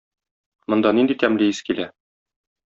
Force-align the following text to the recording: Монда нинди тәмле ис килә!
Монда 0.73 0.93
нинди 1.01 1.17
тәмле 1.25 1.51
ис 1.53 1.61
килә! 1.69 1.87